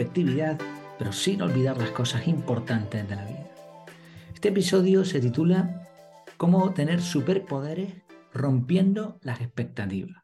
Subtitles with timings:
[0.00, 0.58] efectividad,
[0.98, 3.50] pero sin olvidar las cosas importantes de la vida.
[4.32, 5.86] Este episodio se titula
[6.38, 7.92] Cómo tener superpoderes
[8.32, 10.22] rompiendo las expectativas.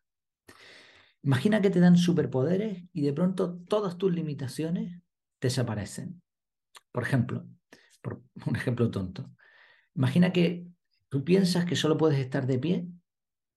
[1.22, 5.02] Imagina que te dan superpoderes y de pronto todas tus limitaciones
[5.42, 6.22] desaparecen.
[6.90, 7.46] Por ejemplo,
[8.00, 9.30] por un ejemplo tonto,
[9.94, 10.66] imagina que
[11.10, 12.88] tú piensas que solo puedes estar de pie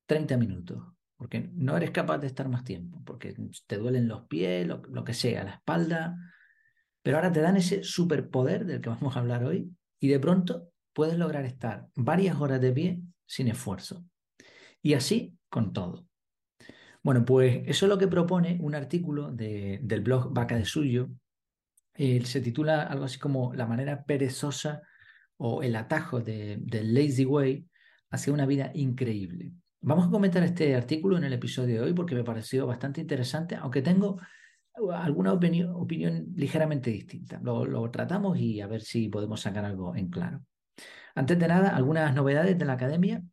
[0.08, 0.84] 30 minutos,
[1.20, 3.36] porque no eres capaz de estar más tiempo, porque
[3.68, 6.16] te duelen los pies, lo, que sea, la espalda,
[7.02, 9.70] pero ahora te dan ese superpoder del que vamos a hablar hoy
[10.00, 14.06] y de pronto puedes lograr estar varias horas de pie sin esfuerzo.
[14.82, 16.08] Y así con todo.
[17.04, 21.10] Bueno, pues eso es lo que propone un artículo de, del blog Vaca de Suyo.
[21.96, 24.84] se titula algo así como La manera perezosa
[25.36, 27.68] o el atajo del lazy way
[28.10, 29.52] hacia una vida increíble.
[29.82, 33.56] Vamos a comentar este artículo en el episodio de hoy porque me pareció bastante interesante,
[33.56, 34.20] aunque tengo
[34.94, 37.40] alguna opinión, ligeramente distinta.
[37.42, 40.44] Lo, tratamos y a ver si podemos sacar algo en claro.
[41.16, 43.24] Antes de nada, algunas novedades de la academia.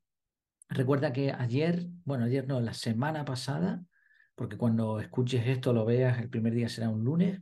[0.69, 3.85] Recuerda que ayer, bueno, ayer no, la semana pasada,
[4.35, 7.41] porque cuando escuches esto lo veas, el primer día será un lunes.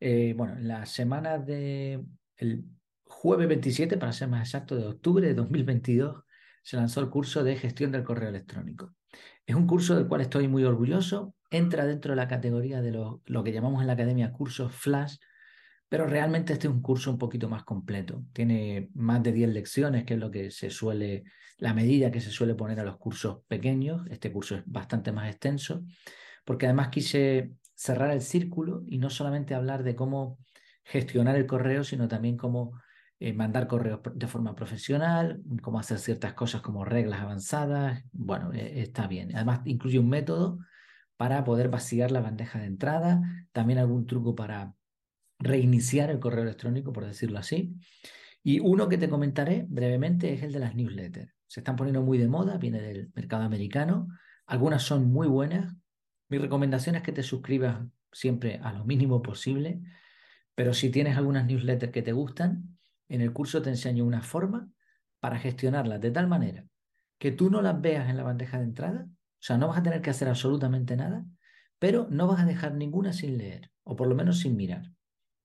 [0.00, 2.04] Eh, bueno, en la semana de
[2.36, 2.64] el
[3.04, 6.24] jueves 27, para ser más exacto, de octubre de 2022,
[6.64, 8.94] se lanzó el curso de gestión del correo electrónico.
[9.46, 11.34] Es un curso del cual estoy muy orgulloso.
[11.50, 15.16] Entra dentro de la categoría de lo, que llamamos en la academia cursos flash,
[15.90, 18.24] pero realmente este es un curso un poquito más completo.
[18.32, 21.24] Tiene más de 10 lecciones, que es lo que se suele,
[21.58, 24.00] la medida que se suele poner a los cursos pequeños.
[24.10, 25.84] Este curso es bastante más extenso,
[26.46, 30.38] porque además quise cerrar el círculo y no solamente hablar de cómo
[30.82, 32.72] gestionar el correo, sino también cómo
[33.20, 38.02] eh, mandar correos de forma profesional, cómo hacer ciertas cosas como reglas avanzadas.
[38.12, 39.34] Bueno, eh, está bien.
[39.34, 40.58] Además, incluye un método
[41.16, 44.74] para poder vaciar la bandeja de entrada, también algún truco para
[45.38, 47.76] reiniciar el correo electrónico, por decirlo así.
[48.42, 51.32] Y uno que te comentaré brevemente es el de las newsletters.
[51.46, 54.08] Se están poniendo muy de moda, viene del mercado americano.
[54.46, 55.74] Algunas son muy buenas.
[56.28, 57.80] Mi recomendación es que te suscribas
[58.12, 59.80] siempre a lo mínimo posible.
[60.54, 62.73] Pero si tienes algunas newsletters que te gustan,
[63.14, 64.68] en el curso te enseño una forma
[65.20, 66.66] para gestionarlas de tal manera
[67.18, 69.82] que tú no las veas en la bandeja de entrada, o sea, no vas a
[69.82, 71.24] tener que hacer absolutamente nada,
[71.78, 74.90] pero no vas a dejar ninguna sin leer, o por lo menos sin mirar.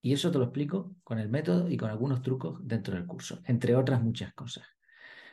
[0.02, 3.42] Y eso te lo explico con el método y con algunos trucos dentro del curso,
[3.46, 4.66] entre otras muchas cosas.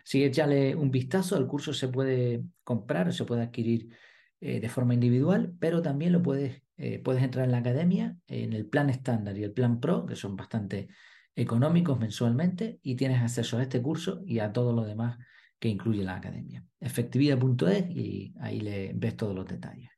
[0.05, 3.93] Si échale un vistazo, el curso se puede comprar o se puede adquirir
[4.41, 8.53] eh, de forma individual, pero también lo puedes, eh, puedes entrar en la academia, en
[8.53, 10.89] el plan estándar y el plan pro, que son bastante
[11.37, 15.19] económicos mensualmente, y tienes acceso a este curso y a todo lo demás
[15.61, 16.65] que incluye la academia.
[16.81, 19.91] Efectividad.es y ahí le ves todos los detalles.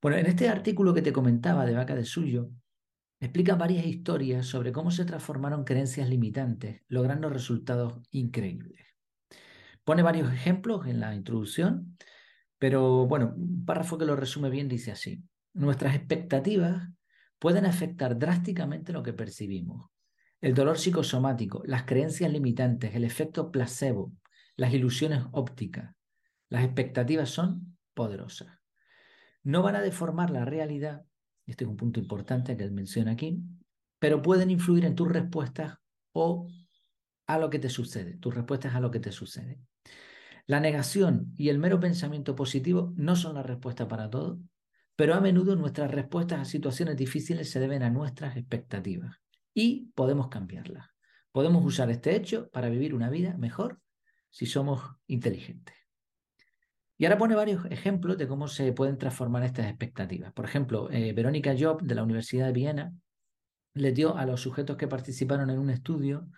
[0.00, 2.50] Bueno, en este artículo que te comentaba de Vaca de Suyo,
[3.18, 8.86] Explica varias historias sobre cómo se transformaron creencias limitantes, logrando resultados increíbles.
[9.84, 11.96] Pone varios ejemplos en la introducción,
[12.58, 15.22] pero bueno, un párrafo que lo resume bien dice así.
[15.54, 16.90] Nuestras expectativas
[17.38, 19.86] pueden afectar drásticamente lo que percibimos.
[20.46, 24.12] El dolor psicosomático, las creencias limitantes, el efecto placebo,
[24.54, 25.92] las ilusiones ópticas.
[26.48, 28.56] Las expectativas son poderosas.
[29.42, 31.02] No van a deformar la realidad,
[31.46, 33.42] este es un punto importante que él menciona aquí,
[33.98, 35.78] pero pueden influir en tus respuestas
[36.12, 36.46] o
[37.26, 39.58] a lo que te sucede, tus respuestas a lo que te sucede.
[40.46, 44.38] La negación y el mero pensamiento positivo no son la respuesta para todo,
[44.94, 49.16] pero a menudo nuestras respuestas a situaciones difíciles se deben a nuestras expectativas
[49.56, 50.86] y podemos cambiarlas.
[51.32, 53.80] Podemos usar este hecho para vivir una vida mejor
[54.28, 55.74] si somos inteligentes.
[56.98, 60.30] Y ahora pone varios ejemplos de cómo se pueden transformar estas expectativas.
[60.34, 62.92] Por ejemplo, eh, Verónica Job de la Universidad de Viena
[63.72, 66.28] le dio a los sujetos que participaron en un estudio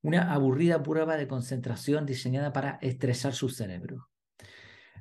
[0.00, 4.08] una aburrida prueba de concentración diseñada para estresar su cerebro.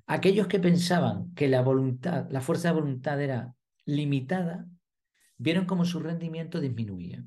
[0.07, 4.67] Aquellos que pensaban que la voluntad, la fuerza de voluntad era limitada,
[5.38, 7.24] vieron cómo su rendimiento disminuía.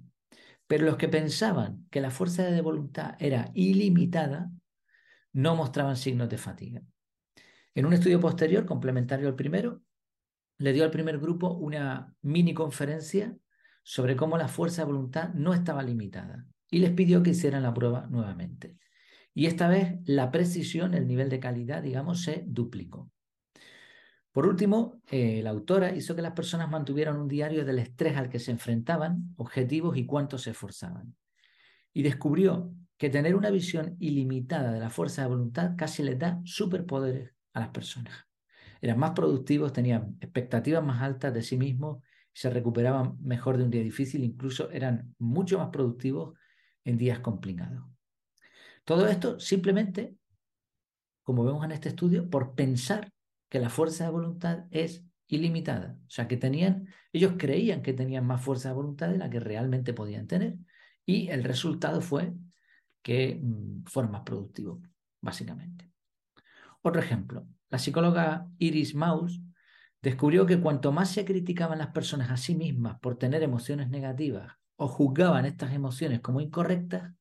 [0.67, 4.51] Pero los que pensaban que la fuerza de voluntad era ilimitada,
[5.33, 6.83] no mostraban signos de fatiga.
[7.75, 9.83] En un estudio posterior, complementario al primero,
[10.59, 13.37] le dio al primer grupo una mini conferencia
[13.83, 17.75] sobre cómo la fuerza de voluntad no estaba limitada y les pidió que hicieran la
[17.75, 18.79] prueba nuevamente.
[19.35, 23.11] Y esta vez la precisión, el nivel de calidad, digamos, se duplicó.
[24.35, 28.29] Por último, eh, la autora hizo que las personas mantuvieran un diario del estrés al
[28.29, 31.15] que se enfrentaban, objetivos y cuánto se esforzaban.
[31.93, 36.41] Y descubrió que tener una visión ilimitada de la fuerza de voluntad casi les da
[36.43, 38.27] superpoderes a las personas.
[38.81, 41.99] Eran más productivos, tenían expectativas más altas de sí mismos
[42.33, 46.37] se recuperaban mejor de un día difícil, incluso eran mucho más productivos
[46.83, 47.85] en días complicados.
[48.85, 50.17] Todo esto simplemente,
[51.23, 53.14] como vemos en este estudio, por pensar
[53.49, 55.97] que la fuerza de voluntad es ilimitada.
[56.07, 59.41] O sea, que tenían, ellos creían que tenían más fuerza de voluntad de la que
[59.41, 60.57] realmente podían tener.
[61.07, 62.33] Y el resultado fue
[63.03, 64.81] que mm, fueron más productivos,
[65.21, 65.91] básicamente.
[66.83, 69.41] Otro ejemplo, la psicóloga Iris Maus
[70.03, 74.53] descubrió que cuanto más se criticaban las personas a sí mismas por tener emociones negativas
[74.77, 77.13] o juzgaban estas emociones como incorrectas,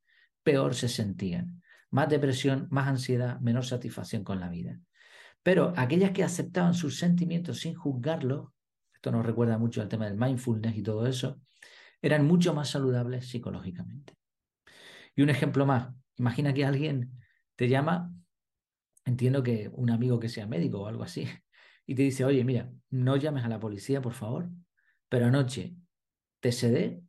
[0.44, 1.62] peor se sentían.
[1.92, 4.80] Más depresión, más ansiedad, menor satisfacción con la vida.
[5.44, 8.50] Pero aquellas que aceptaban sus sentimientos sin juzgarlos,
[8.94, 11.42] esto nos recuerda mucho al tema del mindfulness y todo eso,
[12.02, 14.14] eran mucho más saludables psicológicamente.
[15.16, 17.20] Y un ejemplo más, imagina que alguien
[17.56, 18.12] te llama,
[19.06, 21.28] entiendo que un amigo que sea médico o algo así,
[21.86, 24.50] y te dice, oye, mira, no llames a la policía, por favor,
[25.10, 25.76] pero anoche
[26.40, 27.02] te sedé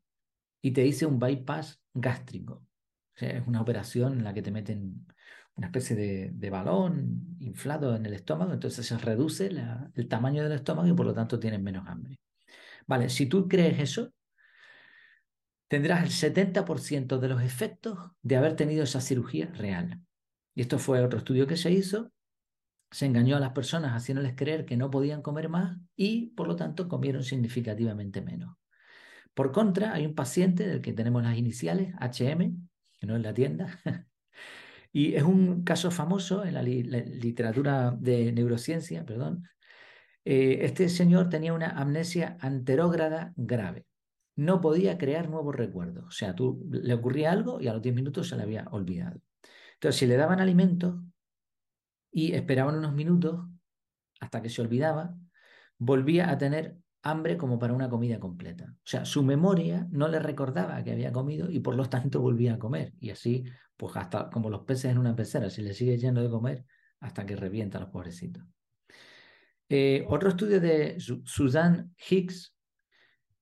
[0.60, 2.66] y te hice un bypass gástrico.
[3.16, 5.06] Es una operación en la que te meten
[5.56, 9.50] una especie de, balón inflado en el estómago, entonces se reduce
[9.94, 12.18] el tamaño del estómago y por lo tanto tienes menos hambre.
[12.86, 14.12] Vale, si tú crees eso,
[15.68, 20.00] tendrás el 70% de los efectos de haber tenido esa cirugía real.
[20.54, 22.12] Y esto fue otro estudio que se hizo.
[22.90, 26.56] Se engañó a las personas haciéndoles creer que no podían comer más y por lo
[26.56, 28.56] tanto comieron significativamente menos.
[29.34, 32.68] Por contra, hay un paciente del que tenemos las iniciales, HM,
[32.98, 33.80] que no es la tienda,
[34.94, 39.42] y es un caso famoso en la, literatura de neurociencia, perdón.
[40.24, 43.86] Eh, este señor tenía una amnesia anterógrada grave.
[44.36, 46.04] No podía crear nuevos recuerdos.
[46.06, 49.20] O sea, tú le ocurría algo y a los 10 minutos se le había olvidado.
[49.74, 50.94] Entonces, si le daban alimentos
[52.12, 53.48] y esperaban unos minutos
[54.20, 55.16] hasta que se olvidaba,
[55.76, 58.74] volvía a tener hambre como para una comida completa.
[58.78, 62.54] O sea, su memoria no le recordaba que había comido y por lo tanto volvía
[62.54, 62.94] a comer.
[62.98, 63.44] Y así,
[63.76, 66.64] pues hasta como los peces en una pecera, si le sigue yendo de comer
[67.00, 68.42] hasta que revienta a los pobrecitos.
[69.68, 72.54] Eh, otro estudio de Susan Hicks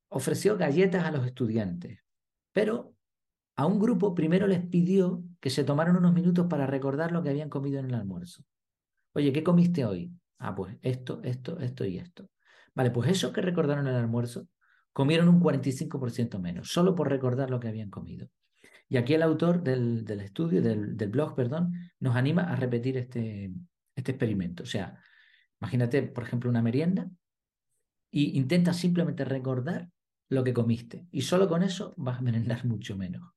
[0.08, 2.00] ofreció galletas a los estudiantes,
[2.52, 2.96] pero
[3.54, 7.30] a un grupo primero les pidió que se tomaran unos minutos para recordar lo que
[7.30, 8.44] habían comido en el almuerzo.
[9.12, 10.12] Oye, ¿qué comiste hoy?
[10.38, 12.28] Ah, pues esto, esto, esto y esto.
[12.74, 14.48] Vale, pues esos que recordaron el almuerzo
[14.92, 18.28] comieron un 45% menos, solo por recordar lo que habían comido.
[18.88, 23.50] Y aquí el autor del, estudio, del, blog, perdón, nos anima a repetir este,
[23.96, 24.64] este experimento.
[24.64, 24.98] O sea,
[25.60, 27.08] imagínate, por ejemplo, una merienda
[28.10, 29.88] y intenta simplemente recordar
[30.28, 31.06] lo que comiste.
[31.10, 33.32] Y solo con eso vas a merendar mucho menos.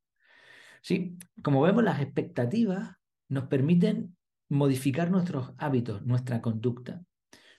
[0.82, 2.98] Sí, como vemos, las expectativas
[3.30, 4.18] nos permiten
[4.50, 7.05] modificar nuestros hábitos, nuestra conducta.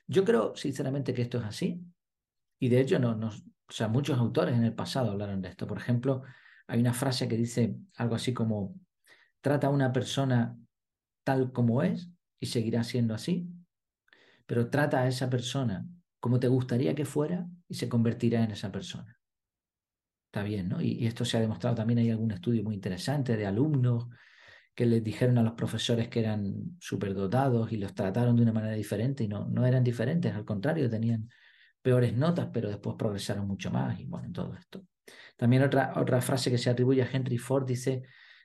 [0.07, 1.83] Yo creo sinceramente que esto es así.
[2.59, 3.11] Y de hecho, no,
[3.69, 5.67] o sea, muchos autores en el pasado hablaron de esto.
[5.67, 6.23] Por ejemplo,
[6.67, 8.75] hay una frase que dice algo así como,
[9.41, 10.57] trata a una persona
[11.25, 12.09] tal como es
[12.39, 13.49] y seguirá siendo así,
[14.47, 15.87] pero trata a esa persona
[16.21, 19.19] como te gustaría que fuera y se convertirá en esa persona.
[20.27, 20.81] Está bien, ¿no?
[20.81, 24.09] Y esto se ha demostrado también, hay algún estudio muy interesante de alumnos
[24.77, 28.75] que les dijeron a los profesores que eran superdotados y los trataron de una manera
[28.75, 31.31] diferente y no, no eran diferentes, al contrario, tenían
[31.81, 34.85] peores notas, pero después progresaron mucho más y bueno, todo esto.
[35.37, 38.03] También otra, otra frase que se atribuye a Henry Ford dice,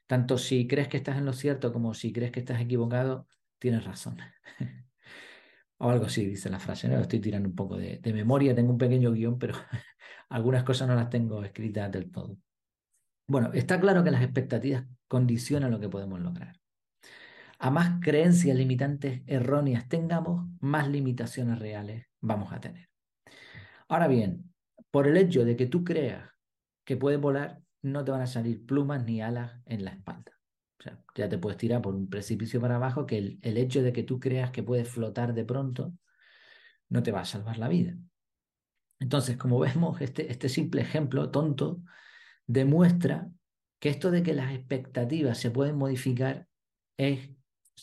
[0.07, 3.27] tanto si crees que estás en lo cierto como si crees que estás equivocado,
[3.59, 4.17] tienes razón.
[5.79, 6.97] o algo así dice la frase, ¿no?
[6.97, 9.55] Estoy tirando un poco de, de memoria, tengo un pequeño guion, pero
[10.29, 12.37] algunas cosas no las tengo escritas del todo.
[13.27, 16.57] Bueno, está claro que las expectativas condicionan lo que podemos lograr.
[17.59, 22.87] A más creencias limitantes erróneas tengamos, más limitaciones reales vamos a tener.
[23.89, 24.53] Ahora bien,
[24.89, 26.29] por el hecho de que tú creas
[26.85, 30.31] que puedes volar, no te van a salir plumas ni alas en la espalda.
[31.13, 34.03] Ya te puedes tirar por un precipicio para abajo, que el, el hecho de que
[34.03, 35.93] tú creas que puedes flotar de pronto
[36.87, 37.97] no te va a salvar la vida.
[39.01, 41.81] Entonces, como vemos, este, este simple ejemplo tonto
[42.47, 43.29] demuestra
[43.81, 46.47] que esto de que las expectativas se pueden modificar
[46.97, 47.31] es,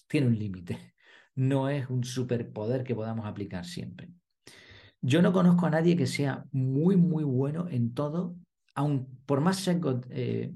[0.06, 0.94] tiene un límite,
[1.34, 4.08] no es un superpoder que podamos aplicar siempre.
[5.00, 8.36] Yo no conozco a nadie que sea muy, muy bueno en todo,
[8.74, 10.54] aun por más sesgos eh,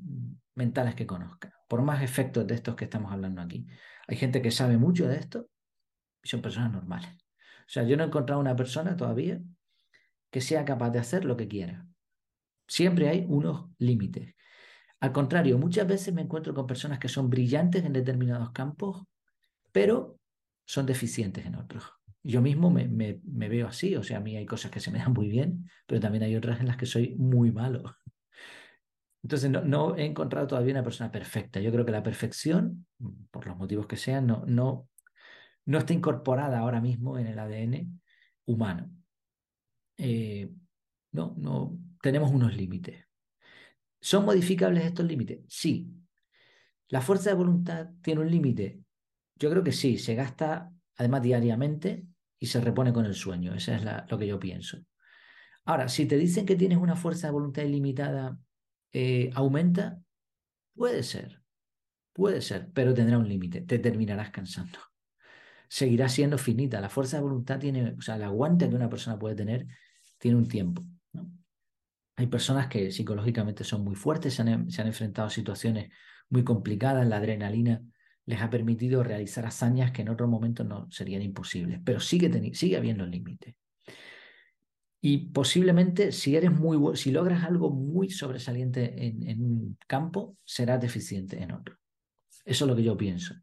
[0.55, 3.67] mentales que conozca, por más efectos de estos que estamos hablando aquí.
[4.07, 5.49] Hay gente que sabe mucho de esto
[6.23, 7.11] y son personas normales.
[7.11, 9.41] O sea, yo no he encontrado una persona todavía
[10.31, 11.85] que sea capaz de hacer lo que quiera.
[12.69, 14.35] Siempre hay unos límites.
[15.03, 19.03] Al contrario, muchas veces me encuentro con personas que son brillantes en determinados campos,
[19.73, 20.21] pero
[20.65, 21.83] son deficientes en otros.
[22.23, 25.13] yo mismo me, veo así, o sea, a mí hay cosas que se me dan
[25.13, 27.97] muy bien, pero también hay otras en las que soy muy malo.
[29.25, 31.59] Entonces, no, he encontrado todavía una persona perfecta.
[31.59, 32.87] Yo creo que la perfección,
[33.33, 34.89] por los motivos que sean, no,
[35.67, 38.01] está incorporada ahora mismo en el ADN
[38.45, 38.89] humano.
[39.97, 40.49] Eh,
[41.11, 43.05] no, tenemos unos límites.
[44.03, 45.45] ¿Son modificables estos límites?
[45.49, 45.89] Sí.
[46.89, 48.81] ¿La fuerza de voluntad tiene un límite?
[49.37, 52.05] Yo creo que sí, se gasta además diariamente
[52.37, 53.55] y se repone con el sueño.
[53.55, 54.79] Eso es lo que yo pienso.
[55.65, 58.37] Ahora, si te dicen que tienes una fuerza de voluntad ilimitada,
[58.93, 60.03] eh, ¿aumenta?
[60.75, 61.41] Puede ser,
[62.13, 64.81] puede ser, pero tendrá un límite, te terminarás cansando.
[65.69, 66.81] Seguirá siendo finita.
[66.81, 69.69] La fuerza de voluntad tiene, o sea, el aguante que una persona puede tener
[70.19, 70.83] tiene un tiempo.
[72.23, 75.91] Hay personas que psicológicamente son muy fuertes, se han, enfrentado a situaciones
[76.29, 77.83] muy complicadas, la adrenalina
[78.27, 82.77] les ha permitido realizar hazañas que en otro momento no serían imposibles, pero sigue, sigue
[82.77, 83.57] habiendo límites.
[85.01, 90.81] Y posiblemente si eres muy si logras algo muy sobresaliente en, en, un campo, serás
[90.81, 91.77] deficiente en otro.
[92.45, 93.35] Eso es lo que yo pienso.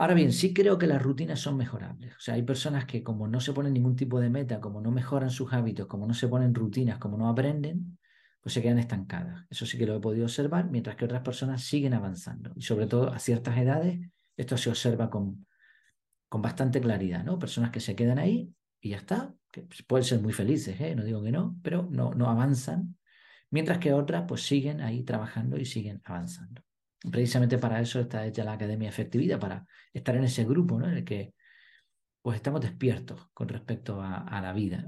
[0.00, 2.16] Ahora bien, sí creo que las rutinas son mejorables.
[2.16, 4.90] O sea, hay personas que como no se ponen ningún tipo de meta, como no
[4.90, 7.98] mejoran sus hábitos, como no se ponen rutinas, como no aprenden,
[8.40, 9.44] pues se quedan estancadas.
[9.50, 12.50] Eso sí que lo he podido observar, mientras que otras personas siguen avanzando.
[12.56, 14.00] Y sobre todo a ciertas edades,
[14.38, 15.46] esto se observa con,
[16.28, 17.38] con bastante claridad, ¿no?
[17.38, 20.94] Personas que se quedan ahí y ya está, que pueden ser muy felices, ¿eh?
[20.94, 22.96] no digo que no, pero no, no avanzan,
[23.50, 26.62] mientras que otras pues siguen ahí trabajando y siguen avanzando.
[27.08, 30.88] Precisamente para eso está hecha la Academia de Efectividad, para estar en ese grupo ¿no?
[30.88, 31.34] en el que
[32.22, 34.84] pues estamos despiertos con respecto a, la vida.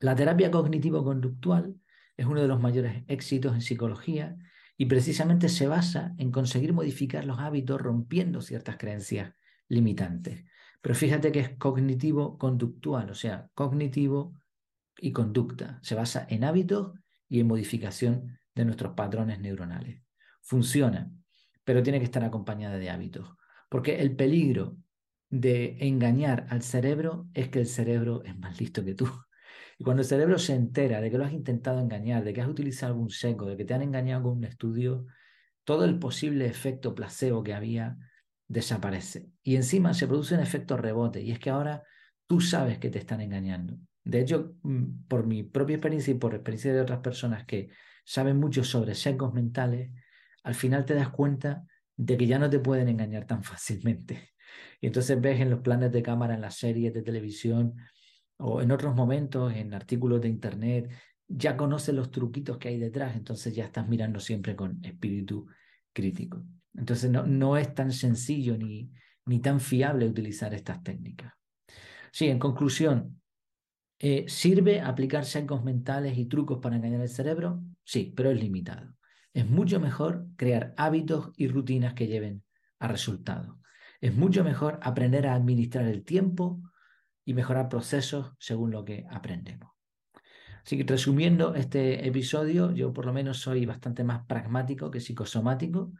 [0.00, 1.76] La terapia cognitivo-conductual
[2.16, 4.36] es uno de los mayores éxitos en psicología
[4.78, 9.34] y precisamente se basa en conseguir modificar los hábitos rompiendo ciertas creencias
[9.68, 10.44] limitantes.
[10.80, 14.34] Pero fíjate que es cognitivo-conductual, o sea, cognitivo
[14.96, 15.78] y conducta.
[15.82, 20.03] Se basa en hábitos y en modificación de nuestros patrones neuronales.
[20.44, 21.10] Funciona,
[21.64, 23.28] pero tiene que estar acompañada de hábitos.
[23.68, 24.76] Porque el peligro
[25.30, 29.10] de engañar al cerebro es que el cerebro es más listo que tú.
[29.78, 32.48] Y cuando el cerebro se entera de que lo has intentado engañar, de que has
[32.48, 35.06] utilizado algún seco, de que te han engañado con un estudio,
[35.64, 37.96] todo el posible efecto placebo que había
[38.46, 39.30] desaparece.
[39.42, 41.82] Y encima se produce un efecto rebote, y es que ahora
[42.26, 43.76] tú sabes que te están engañando.
[44.04, 47.70] De hecho, mm, por mi propia experiencia y por experiencia de otras personas que
[48.04, 49.90] saben mucho sobre secos mentales,
[50.44, 51.64] al final te das cuenta
[51.96, 54.30] de que ya no te pueden engañar tan fácilmente.
[54.80, 57.74] Y entonces ves en los planes de cámara, en las series de televisión,
[58.36, 60.92] o en otros momentos en artículos de internet,
[61.26, 65.46] ya conoces los truquitos que hay detrás, entonces ya estás mirando siempre con espíritu
[65.92, 66.44] crítico.
[66.74, 68.92] Entonces no, no es tan sencillo ni,
[69.26, 71.32] ni tan fiable utilizar estas técnicas.
[72.12, 73.20] Sí, en conclusión,
[73.98, 77.62] eh, ¿sirve aplicar secos mentales y trucos para engañar el cerebro?
[77.82, 78.94] Sí, pero es limitado.
[79.34, 82.42] Es mucho mejor crear hábitos y rutinas que lleven
[82.78, 83.56] a resultados.
[84.00, 86.62] Es mucho mejor aprender a administrar el tiempo,
[87.24, 89.72] y mejorar procesos según lo que aprendemos.
[90.64, 95.92] Así que resumiendo este episodio, yo por lo menos soy bastante más pragmático que psicosomático.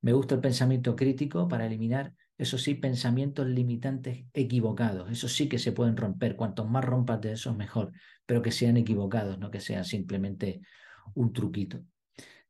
[0.00, 5.10] Me gusta el pensamiento crítico para eliminar, eso sí, pensamientos limitantes equivocados.
[5.10, 6.34] Eso sí que se pueden romper.
[6.36, 7.92] Cuantos más rompas de esos, mejor,
[8.26, 10.60] pero que sean equivocados, no que sean simplemente
[11.14, 11.84] un truquito.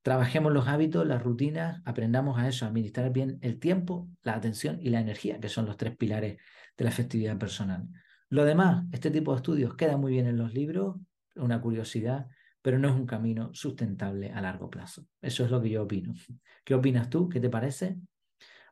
[0.03, 4.79] Trabajemos los hábitos, las rutinas, aprendamos a eso, a administrar bien el tiempo, la atención
[4.81, 6.39] y la energía, que son los tres pilares
[6.77, 7.89] de la efectividad personal.
[8.29, 10.97] Lo demás, este tipo de estudios queda muy bien en los libros,
[11.37, 12.27] una curiosidad,
[12.63, 15.07] pero no es un camino sustentable a largo plazo.
[15.21, 16.15] Eso es lo que yo opino.
[16.65, 17.29] ¿Qué opinas tú?
[17.29, 17.99] ¿Qué te parece?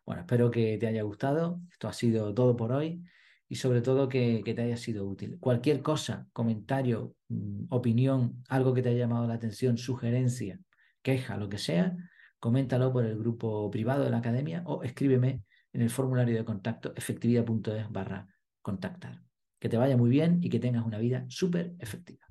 [0.04, 1.60] Bueno, espero que te haya gustado.
[1.70, 3.04] Esto ha sido todo por hoy
[3.48, 5.38] y sobre todo que, te haya sido útil.
[5.38, 10.58] Cualquier cosa, comentario, mm, opinión, algo que te haya llamado la atención, sugerencia,
[11.02, 11.96] queja, lo que sea,
[12.38, 15.42] coméntalo por el grupo privado de la academia o escríbeme
[15.72, 18.28] en el formulario de contacto efectividad.es barra
[18.62, 19.22] contactar.
[19.58, 22.26] Que te vaya muy bien y que tengas una vida súper efectiva.